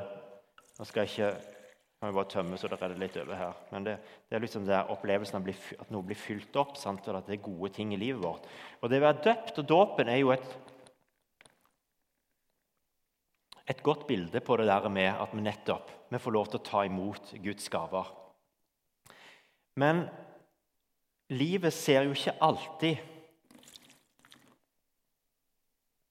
Nå 0.75 0.85
skal 0.87 1.05
jeg 1.05 1.13
ikke 1.13 1.53
kan 1.95 2.09
vi 2.11 2.17
bare 2.17 2.27
tømme 2.27 2.57
så 2.59 2.67
det 2.67 2.77
redder 2.81 2.99
litt 2.99 3.15
over 3.21 3.37
her. 3.39 3.53
Men 3.71 3.85
det, 3.85 3.93
det 4.27 4.35
er 4.35 4.41
liksom 4.43 4.65
det 4.67 4.81
opplevelsen 4.91 5.37
av 5.39 5.45
at 5.47 5.93
noe 5.93 6.03
blir 6.05 6.19
fylt 6.19 6.57
opp, 6.59 6.73
sant? 6.77 7.07
og 7.07 7.15
at 7.21 7.29
det 7.29 7.37
er 7.37 7.45
gode 7.45 7.69
ting 7.77 7.93
i 7.95 7.99
livet 8.01 8.19
vårt. 8.19 8.43
Og 8.83 8.91
det 8.91 8.99
å 8.99 9.05
være 9.05 9.23
døpt 9.23 9.61
og 9.63 9.69
dåpen 9.71 10.11
er 10.11 10.19
jo 10.19 10.33
et, 10.35 10.49
et 13.71 13.81
godt 13.87 14.03
bilde 14.09 14.43
på 14.43 14.57
det 14.59 14.67
der 14.67 14.89
med 14.91 15.07
at 15.13 15.33
vi 15.33 15.45
nettopp 15.45 15.93
vi 16.11 16.21
får 16.21 16.35
lov 16.35 16.51
til 16.51 16.59
å 16.59 16.67
ta 16.67 16.83
imot 16.85 17.31
Guds 17.43 17.71
gaver. 17.71 18.11
Men 19.79 20.03
livet 21.33 21.73
ser 21.73 22.05
jo 22.05 22.13
ikke 22.13 22.35
alltid 22.45 22.99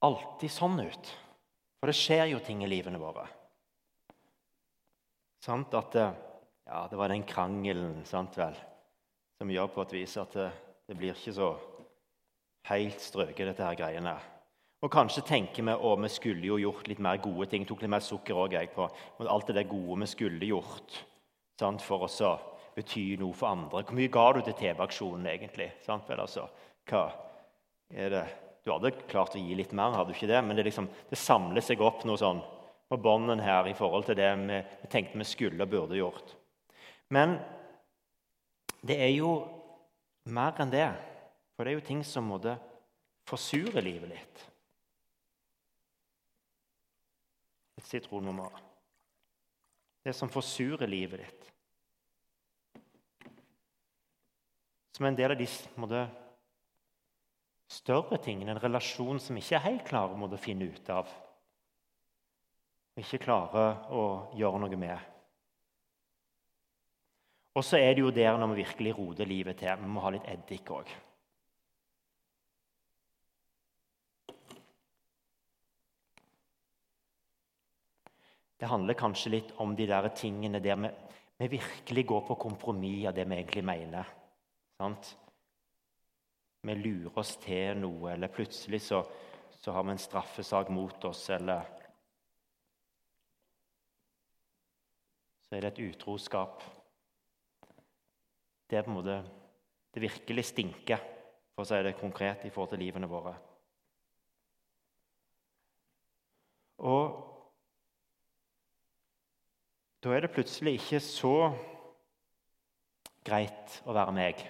alltid 0.05 0.53
sånn 0.53 0.83
ut. 0.83 1.13
For 1.85 1.93
det 1.93 2.01
skjer 2.01 2.31
jo 2.31 2.39
ting 2.41 2.63
i 2.65 2.69
livene 2.73 2.97
våre. 2.97 3.27
Sant 5.45 5.75
at 5.77 5.97
ja, 6.01 6.79
det 6.89 6.97
var 6.97 7.13
den 7.13 7.27
krangelen 7.29 7.99
sant 8.09 8.39
vel, 8.41 8.55
som 9.37 9.51
gjør 9.53 9.69
på 9.75 9.83
et 9.83 9.93
vis 9.93 10.15
at 10.17 10.33
det, 10.33 10.47
det 10.89 10.97
blir 10.97 11.13
ikke 11.13 11.35
så 11.37 11.51
helt 12.71 13.05
strøket, 13.05 13.51
dette 13.51 13.67
her 13.69 13.77
greiene. 13.77 14.15
Og 14.81 14.89
kanskje 14.95 15.27
tenker 15.29 15.61
vi 15.69 15.75
at 15.77 16.01
vi 16.07 16.11
skulle 16.15 16.49
jo 16.49 16.57
gjort 16.63 16.89
litt 16.89 17.03
mer 17.05 17.21
gode 17.21 17.51
ting. 17.53 17.69
Tok 17.69 17.85
litt 17.85 17.93
mer 17.93 18.07
sukker 18.07 18.41
òg, 18.47 18.57
jeg 18.57 18.73
på 18.73 18.89
alt 19.21 19.53
det 19.53 19.59
der 19.59 19.69
gode 19.69 19.99
vi 20.07 20.09
skulle 20.15 20.49
gjort 20.55 20.97
sant, 21.61 21.85
for 21.85 22.09
å 22.09 22.33
bety 22.79 23.11
noe 23.21 23.37
for 23.37 23.51
andre. 23.53 23.85
Hvor 23.85 24.01
mye 24.01 24.15
ga 24.17 24.25
du 24.33 24.41
til 24.41 24.57
TV-aksjonen 24.63 25.29
egentlig? 25.37 25.69
Sant 25.85 26.09
vel, 26.09 26.25
altså, 26.25 26.49
hva 26.89 27.05
er 27.93 28.17
det 28.17 28.25
du 28.65 28.73
hadde 28.73 28.95
klart 29.11 29.37
å 29.37 29.41
gi 29.41 29.57
litt 29.59 29.75
mer, 29.77 29.93
hadde 29.93 30.13
du 30.13 30.17
ikke 30.17 30.31
det? 30.31 30.41
men 30.43 30.57
det, 30.57 30.65
liksom, 30.65 30.89
det 31.11 31.21
samler 31.21 31.65
seg 31.65 31.83
opp 31.85 32.05
noe 32.09 32.21
sånn 32.21 32.41
på 32.89 32.97
bånden 33.01 33.43
her 33.45 33.69
i 33.69 33.77
forhold 33.77 34.07
til 34.09 34.17
det 34.17 34.31
vi, 34.41 34.61
tenkte 34.93 35.21
vi 35.21 35.27
skulle 35.29 35.67
og 35.67 35.73
burde 35.73 35.99
gjort. 35.99 36.35
Men 37.13 37.37
det 38.85 38.97
er 39.01 39.13
jo 39.15 39.37
mer 40.33 40.57
enn 40.61 40.73
det. 40.73 40.89
For 41.55 41.65
det 41.65 41.73
er 41.73 41.79
jo 41.79 41.87
ting 41.87 42.03
som 42.07 42.27
måtte 42.29 42.57
forsure 43.29 43.83
livet 43.85 44.11
litt. 44.11 44.45
Et 47.79 47.89
sitronnummer. 47.89 48.53
Det 50.05 50.13
som 50.17 50.29
forsurer 50.29 50.91
livet 50.91 51.23
ditt. 51.25 51.51
Som 54.95 55.09
en 55.09 55.17
del 55.19 55.33
av 55.33 55.41
de 55.41 55.49
måtte, 55.81 56.05
større 57.75 58.19
ting, 58.23 58.43
en 58.45 58.61
relasjon 58.63 59.21
som 59.23 59.39
ikke 59.39 59.59
er 59.59 59.67
helt 59.69 59.87
klare 59.89 60.15
å 60.15 60.41
finne 60.41 60.69
ut 60.71 60.91
av. 60.95 61.11
Ikke 63.01 63.19
klarer 63.19 63.89
å 63.91 64.05
gjøre 64.39 64.61
noe 64.63 64.79
med. 64.79 65.11
Og 67.55 67.63
så 67.63 67.79
er 67.79 67.95
det 67.95 68.03
jo 68.03 68.13
der 68.15 68.37
når 68.39 68.53
vi 68.53 68.63
virkelig 68.63 68.95
roter 68.99 69.31
livet 69.31 69.59
til. 69.63 69.75
Vi 69.79 69.91
må 69.91 70.03
ha 70.03 70.11
litt 70.15 70.27
eddik 70.31 70.71
òg. 70.75 70.91
Det 78.59 78.71
handler 78.71 78.97
kanskje 78.99 79.35
litt 79.35 79.51
om 79.63 79.75
de 79.77 79.87
der 79.91 80.09
tingene 80.17 80.63
der 80.63 80.79
vi, 80.81 80.91
vi 81.43 81.51
virkelig 81.59 82.07
går 82.07 82.23
på 82.31 82.39
kompromiss 82.47 83.11
av 83.11 83.15
det 83.15 83.27
vi 83.29 83.37
egentlig 83.37 83.65
mener. 83.67 84.09
Sant? 84.79 85.15
Vi 86.65 86.75
lurer 86.79 87.19
oss 87.21 87.37
til 87.43 87.77
noe, 87.79 88.15
eller 88.15 88.33
plutselig 88.33 88.81
så, 88.87 89.03
så 89.61 89.73
har 89.73 89.85
vi 89.85 89.95
en 89.95 90.01
straffesak 90.01 90.71
mot 90.73 91.11
oss, 91.11 91.29
eller 91.35 91.71
Så 95.45 95.59
er 95.59 95.61
det 95.61 95.69
et 95.75 95.93
utroskap. 95.93 96.63
Det 98.71 98.79
er 98.79 98.83
på 98.83 98.91
en 98.91 98.97
måte 98.97 99.19
Det 99.95 100.03
virkelig 100.03 100.45
stinker, 100.49 100.99
for 101.55 101.63
å 101.63 101.69
si 101.69 101.79
det 101.87 101.93
konkret, 102.01 102.43
i 102.43 102.51
forhold 102.51 102.73
til 102.73 102.81
livene 102.83 103.07
våre. 103.07 103.37
Og 106.83 107.21
da 110.03 110.17
er 110.17 110.27
det 110.27 110.33
plutselig 110.35 110.75
ikke 110.81 110.99
så 111.01 111.37
greit 113.25 113.79
å 113.87 113.95
være 113.95 114.17
meg. 114.19 114.43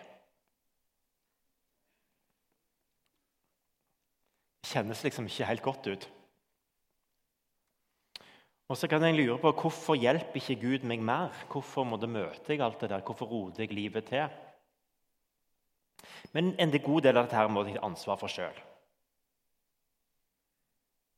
Kjennes 4.74 5.02
liksom 5.06 5.30
ikke 5.30 5.48
helt 5.48 5.64
godt 5.64 5.88
ut. 5.88 6.06
Og 8.72 8.78
så 8.80 8.88
kan 8.88 9.04
jeg 9.04 9.18
lure 9.18 9.36
på 9.40 9.52
hvorfor 9.60 9.98
hjelper 10.00 10.40
ikke 10.40 10.60
Gud 10.62 10.86
meg 10.88 11.02
mer? 11.04 11.34
Hvorfor 11.52 11.84
må 11.84 11.98
det 12.00 12.08
møte 12.08 12.54
jeg 12.54 12.62
alt 12.64 12.80
det 12.80 12.90
der? 12.90 13.04
Hvorfor 13.04 13.28
roter 13.28 13.66
jeg 13.66 13.76
livet 13.76 14.08
til? 14.08 14.24
Men 16.32 16.54
en 16.58 16.72
god 16.72 17.04
del 17.04 17.16
av 17.16 17.26
dette 17.26 17.36
her 17.36 17.50
må 17.52 17.66
jeg 17.66 17.76
ta 17.76 17.84
ansvar 17.86 18.18
for 18.20 18.32
sjøl. 18.32 18.56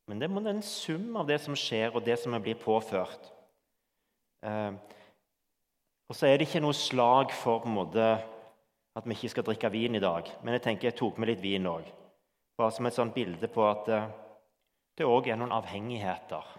Men 0.06 0.20
det 0.22 0.28
være 0.30 0.54
en 0.54 0.62
sum 0.62 1.16
av 1.18 1.26
det 1.26 1.38
som 1.42 1.56
skjer, 1.58 1.94
og 1.94 2.04
det 2.06 2.18
som 2.22 2.34
jeg 2.34 2.42
blir 2.44 2.58
påført. 2.60 3.30
Eh, 4.46 4.74
og 6.06 6.14
så 6.14 6.28
er 6.28 6.38
det 6.38 6.46
ikke 6.46 6.62
noe 6.62 6.76
slag 6.76 7.32
for 7.34 7.66
en 7.66 7.74
måte, 7.74 8.04
at 8.96 9.06
vi 9.06 9.16
ikke 9.16 9.32
skal 9.32 9.46
drikke 9.48 9.70
vin 9.74 9.98
i 9.98 10.02
dag. 10.02 10.28
Men 10.42 10.54
jeg 10.54 10.66
tenker 10.66 10.90
jeg 10.90 10.98
tok 10.98 11.18
med 11.18 11.32
litt 11.32 11.42
vin 11.42 11.66
òg. 11.66 11.88
Bare 12.56 12.72
som 12.72 12.86
et 12.88 12.96
sånt 12.96 13.14
bilde 13.14 13.48
på 13.52 13.64
at 13.68 13.88
eh, 13.92 14.12
det 14.96 15.04
òg 15.04 15.28
er 15.28 15.36
noen 15.36 15.52
avhengigheter. 15.52 16.54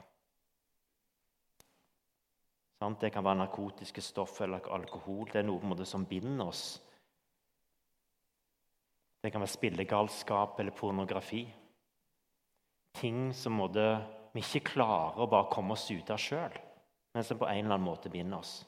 Det 2.78 3.10
kan 3.10 3.26
være 3.26 3.42
narkotiske 3.42 4.02
stoff 4.06 4.36
eller 4.46 4.68
alkohol. 4.70 5.26
Det 5.32 5.42
er 5.42 5.48
noe 5.48 5.86
som 5.86 6.06
binder 6.06 6.46
oss. 6.46 6.66
Det 9.24 9.32
kan 9.34 9.42
være 9.42 9.56
spillegalskap 9.56 10.60
eller 10.60 10.78
pornografi. 10.78 11.42
Ting 12.94 13.34
som 13.34 13.58
vi 13.74 14.44
ikke 14.44 14.76
klarer 14.76 15.18
å 15.18 15.30
bare 15.30 15.50
komme 15.50 15.74
oss 15.74 15.90
ut 15.90 16.10
av 16.14 16.22
sjøl, 16.22 16.54
men 17.14 17.26
som 17.26 17.40
på 17.42 17.50
en 17.50 17.66
eller 17.66 17.74
annen 17.74 17.90
måte 17.90 18.14
binder 18.14 18.38
oss. 18.38 18.60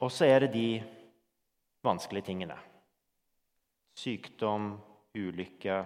Og 0.00 0.12
så 0.12 0.28
er 0.28 0.44
det 0.44 0.52
de 0.52 0.68
vanskelige 1.84 2.28
tingene. 2.28 2.56
Sykdom, 3.98 4.72
ulykke, 5.16 5.82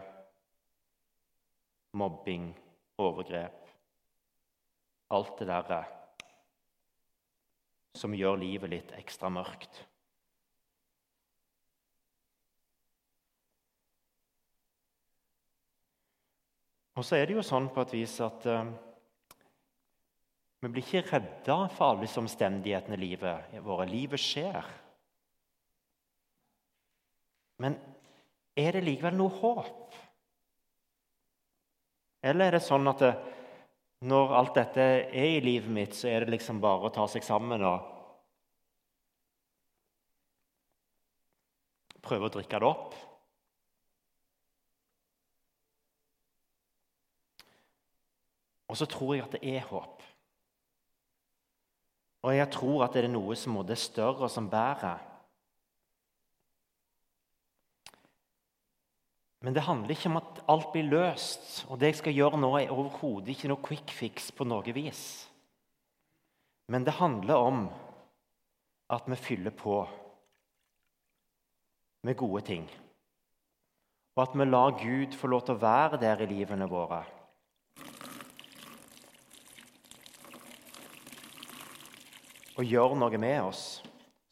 mobbing, 1.99 2.53
overgrep. 3.01 3.61
Alt 5.15 5.39
det 5.41 5.49
derre 5.49 5.83
som 7.95 8.15
gjør 8.15 8.41
livet 8.41 8.73
litt 8.73 8.95
ekstra 8.99 9.31
mørkt. 9.31 9.85
Og 16.95 17.07
så 17.07 17.19
er 17.19 17.27
det 17.27 17.39
jo 17.39 17.43
sånn 17.43 17.71
på 17.75 17.83
et 17.83 17.95
vis 17.97 18.15
at 18.23 18.45
uh, 18.47 18.67
vi 20.63 20.71
blir 20.71 20.85
ikke 20.85 21.03
redda 21.11 21.57
for 21.75 21.91
alle 21.91 22.07
disse 22.07 22.21
omstendighetene 22.23 22.99
i 22.99 23.03
livet 23.03 23.57
våre. 23.67 23.87
Livet 23.91 24.23
skjer. 24.23 24.69
Men 27.63 27.77
er 28.57 28.77
det 28.77 28.85
likevel 28.87 29.17
noe 29.19 29.33
håp? 29.41 29.97
Eller 32.25 32.49
er 32.49 32.57
det 32.57 32.65
sånn 32.65 32.89
at 32.89 33.03
det, 33.03 33.15
når 34.09 34.37
alt 34.39 34.55
dette 34.57 34.85
er 34.85 35.31
i 35.37 35.43
livet 35.45 35.73
mitt, 35.73 35.97
så 35.97 36.09
er 36.11 36.25
det 36.25 36.37
liksom 36.37 36.61
bare 36.63 36.89
å 36.89 36.93
ta 36.95 37.07
seg 37.11 37.25
sammen 37.25 37.65
og 37.65 37.91
prøve 42.05 42.29
å 42.29 42.33
drikke 42.33 42.61
det 42.61 42.69
opp? 42.69 42.97
Og 48.69 48.79
så 48.81 48.89
tror 48.91 49.15
jeg 49.15 49.25
at 49.25 49.37
det 49.37 49.45
er 49.55 49.67
håp. 49.69 50.03
Og 52.25 52.33
jeg 52.33 52.49
tror 52.51 52.87
at 52.87 52.97
det 52.97 53.05
er 53.05 53.13
noe 53.13 53.37
som 53.37 53.61
er 53.61 53.77
større, 53.79 54.29
som 54.33 54.49
bærer. 54.51 55.14
Men 59.45 59.53
det 59.53 59.67
handler 59.67 59.93
ikke 59.93 60.09
om 60.09 60.17
at 60.23 60.39
alt 60.49 60.71
blir 60.73 60.87
løst. 60.89 61.67
Og 61.69 61.77
det 61.77 61.91
jeg 61.91 61.99
skal 61.99 62.15
gjøre 62.17 62.39
nå, 62.41 62.49
er 62.57 62.71
overhodet 62.73 63.35
ikke 63.35 63.51
noe 63.51 63.61
quick 63.65 63.93
fix 63.93 64.31
på 64.33 64.47
noe 64.49 64.73
vis. 64.73 65.03
Men 66.73 66.87
det 66.87 66.97
handler 66.97 67.37
om 67.51 67.67
at 68.95 69.05
vi 69.11 69.19
fyller 69.21 69.53
på 69.53 69.83
med 72.09 72.17
gode 72.17 72.41
ting. 72.47 72.65
Og 74.17 74.23
at 74.25 74.39
vi 74.39 74.47
lar 74.49 74.79
Gud 74.81 75.17
få 75.19 75.29
lov 75.29 75.45
til 75.45 75.59
å 75.59 75.61
være 75.61 76.01
der 76.01 76.23
i 76.25 76.31
livene 76.31 76.69
våre. 76.71 77.03
Og 82.55 82.65
gjøre 82.65 82.97
noe 82.97 83.21
med 83.21 83.43
oss. 83.43 83.83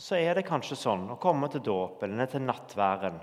Så 0.00 0.16
er 0.16 0.38
det 0.38 0.48
kanskje 0.48 0.78
sånn 0.78 1.04
å 1.12 1.18
komme 1.20 1.52
til 1.52 1.64
dåp 1.68 2.00
eller 2.06 2.32
til 2.32 2.46
nattværen 2.46 3.20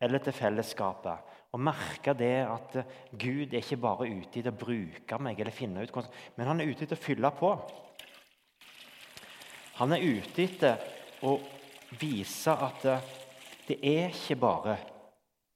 eller 0.00 0.22
til 0.24 0.34
fellesskapet. 0.36 1.36
Og 1.50 1.60
merke 1.60 2.14
det 2.14 2.34
at 2.46 2.76
Gud 3.10 3.52
er 3.52 3.60
ikke 3.60 3.80
bare 3.82 4.08
ute 4.08 4.40
etter 4.40 4.52
å 4.52 4.60
bruke 4.60 5.18
meg, 5.18 5.40
eller 5.40 5.54
finne 5.54 5.82
ut, 5.82 5.96
men 6.36 6.46
han 6.48 6.62
er 6.62 6.70
ute 6.70 6.86
etter 6.86 6.98
å 6.98 7.04
fylle 7.04 7.30
på. 7.36 7.50
Han 9.80 9.96
er 9.96 10.04
ute 10.04 10.44
etter 10.44 10.82
å 11.26 11.34
vise 12.00 12.54
at 12.54 12.86
det 13.66 13.78
er 13.86 14.12
ikke 14.12 14.38
bare 14.40 14.76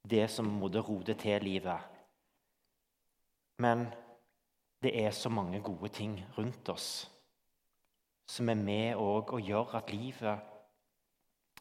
det 0.05 0.27
som 0.31 0.49
måtte 0.59 0.83
rode 0.85 1.15
til 1.19 1.43
livet. 1.43 1.91
Men 3.61 3.87
det 4.83 4.91
er 4.99 5.13
så 5.15 5.31
mange 5.31 5.61
gode 5.63 5.89
ting 5.95 6.17
rundt 6.37 6.69
oss 6.69 6.89
som 8.29 8.49
er 8.49 8.57
med 8.57 8.97
og 8.97 9.37
gjør 9.41 9.77
at 9.77 9.93
livet 9.93 10.51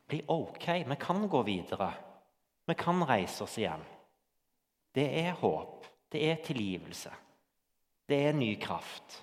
blir 0.09 0.31
ok. 0.33 0.67
Vi 0.89 0.97
kan 1.01 1.29
gå 1.29 1.43
videre. 1.45 1.91
Vi 2.65 2.75
kan 2.75 3.05
reise 3.05 3.45
oss 3.45 3.59
igjen. 3.59 3.83
Det 4.95 5.05
er 5.25 5.37
håp. 5.41 5.87
Det 6.11 6.23
er 6.31 6.43
tilgivelse. 6.45 7.11
Det 8.09 8.21
er 8.29 8.37
ny 8.37 8.55
kraft. 8.61 9.19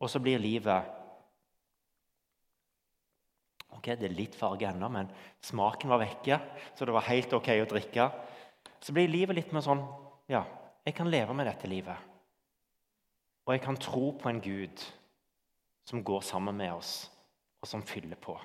Og 0.00 0.10
så 0.10 0.20
blir 0.22 0.42
livet 0.42 1.00
Ok, 3.74 3.90
Det 3.98 4.06
er 4.06 4.14
litt 4.16 4.36
farge 4.38 4.68
ennå, 4.68 4.88
men 4.88 5.08
smaken 5.42 5.90
var 5.90 5.98
vekke, 6.00 6.38
så 6.78 6.86
det 6.86 6.92
var 6.94 7.04
helt 7.08 7.32
ok 7.36 7.48
å 7.58 7.66
drikke. 7.68 8.06
Så 8.80 8.94
blir 8.94 9.10
livet 9.10 9.36
litt 9.36 9.52
mer 9.52 9.64
sånn 9.66 9.82
Ja, 10.30 10.44
jeg 10.86 10.94
kan 10.96 11.10
leve 11.10 11.34
med 11.36 11.50
dette 11.50 11.68
livet. 11.68 11.98
Og 13.44 13.52
jeg 13.52 13.60
kan 13.66 13.76
tro 13.76 14.12
på 14.16 14.30
en 14.30 14.40
Gud 14.40 14.84
som 15.84 16.04
går 16.06 16.22
sammen 16.24 16.56
med 16.56 16.72
oss, 16.72 17.10
og 17.60 17.68
som 17.68 17.82
fyller 17.84 18.16
på. 18.16 18.38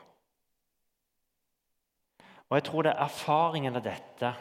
Og 2.49 2.57
jeg 2.57 2.65
tror 2.65 2.85
det 2.85 2.93
er 2.95 3.03
erfaringen 3.05 3.77
av 3.77 3.85
dette 3.85 4.33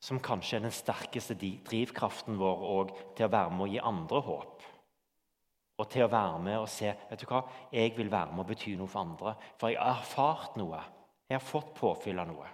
som 0.00 0.20
kanskje 0.22 0.56
er 0.58 0.64
den 0.64 0.74
sterkeste 0.74 1.34
drivkraften 1.36 2.38
vår 2.38 2.92
til 3.18 3.26
å 3.26 3.32
være 3.32 3.54
med 3.54 3.66
å 3.66 3.70
gi 3.72 3.80
andre 3.90 4.20
håp. 4.24 4.68
Og 5.78 5.90
til 5.90 6.06
å 6.06 6.10
være 6.10 6.38
med 6.42 6.58
og 6.58 6.70
se 6.70 6.90
vet 7.10 7.20
du 7.20 7.26
hva, 7.30 7.42
jeg 7.74 7.92
vil 7.98 8.10
være 8.10 8.32
med 8.32 8.44
og 8.44 8.48
bety 8.50 8.74
noe 8.78 8.90
for 8.90 9.04
andre. 9.04 9.34
For 9.60 9.70
jeg 9.70 9.78
har 9.82 10.00
erfart 10.00 10.56
noe. 10.58 10.80
Jeg 11.28 11.36
har 11.38 11.44
fått 11.44 11.74
påfyll 11.76 12.18
av 12.22 12.30
noe. 12.30 12.48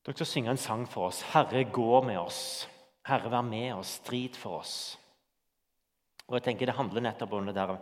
Dere 0.00 0.16
skal 0.16 0.26
synge 0.26 0.54
en 0.54 0.58
sang 0.58 0.86
for 0.88 1.10
oss. 1.10 1.22
'Herre, 1.22 1.64
gå 1.64 2.00
med 2.02 2.18
oss'. 2.18 2.66
Herre, 3.04 3.30
vær 3.30 3.44
med 3.44 3.74
oss. 3.74 4.00
Strid 4.00 4.36
for 4.36 4.58
oss. 4.58 4.98
Og 6.26 6.34
jeg 6.34 6.42
tenker 6.42 6.66
Det 6.66 6.74
handler 6.74 7.00
nettopp 7.00 7.32
om 7.32 7.46
det 7.46 7.54
der 7.54 7.76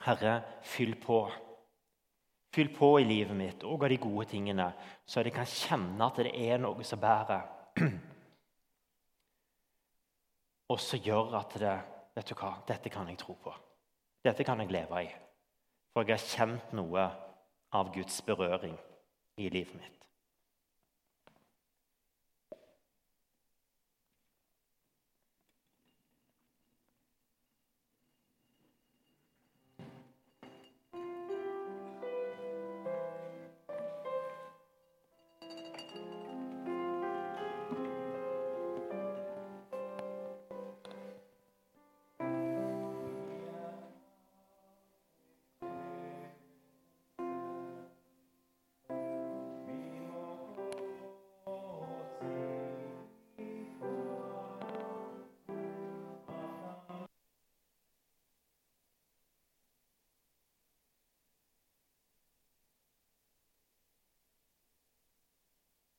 Herre, 0.00 0.42
fyll 0.62 0.96
på. 1.00 1.30
Fyll 2.52 2.68
på 2.76 3.00
i 3.00 3.04
livet 3.04 3.36
mitt 3.36 3.64
og 3.64 3.84
av 3.84 3.92
de 3.92 3.96
gode 4.00 4.26
tingene, 4.28 4.66
så 5.06 5.22
jeg 5.22 5.32
kan 5.32 5.48
kjenne 5.48 6.04
at 6.04 6.20
det 6.20 6.34
er 6.36 6.60
noe 6.60 6.84
som 6.84 7.00
bærer. 7.00 7.46
Og 10.72 10.80
så 10.80 10.96
gjør 10.96 11.36
at 11.40 11.58
det 11.60 11.78
Vet 12.12 12.28
du 12.28 12.34
hva, 12.36 12.50
dette 12.68 12.90
kan 12.92 13.08
jeg 13.08 13.16
tro 13.22 13.32
på. 13.40 13.52
Dette 14.20 14.44
kan 14.44 14.60
jeg 14.60 14.68
leve 14.68 14.98
i. 15.00 15.08
For 15.92 16.04
jeg 16.04 16.18
har 16.18 16.26
kjent 16.28 16.74
noe 16.76 17.06
av 17.72 17.92
Guds 17.94 18.20
berøring 18.26 18.76
i 19.40 19.48
livet 19.48 19.78
mitt. 19.80 20.01